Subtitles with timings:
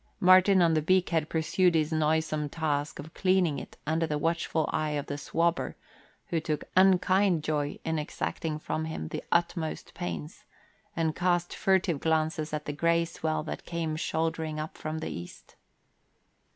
[0.19, 4.97] Martin on the beakhead pursued his noisome task of cleaning it under the watchful eye
[4.97, 5.75] of the swabber
[6.29, 10.43] (who took unkind joy in exacting from him the utmost pains),
[10.95, 15.55] and cast furtive glances at the gray swell that came shouldering up from the east.